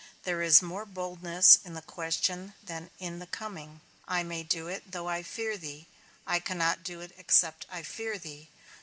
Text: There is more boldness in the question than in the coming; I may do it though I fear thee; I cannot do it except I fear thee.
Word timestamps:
There 0.23 0.41
is 0.41 0.63
more 0.63 0.87
boldness 0.87 1.59
in 1.63 1.75
the 1.75 1.81
question 1.83 2.55
than 2.63 2.89
in 2.97 3.19
the 3.19 3.27
coming; 3.27 3.81
I 4.07 4.23
may 4.23 4.41
do 4.41 4.67
it 4.67 4.91
though 4.91 5.07
I 5.07 5.21
fear 5.21 5.57
thee; 5.59 5.85
I 6.25 6.39
cannot 6.39 6.81
do 6.81 7.01
it 7.01 7.11
except 7.19 7.67
I 7.69 7.83
fear 7.83 8.17
thee. 8.17 8.49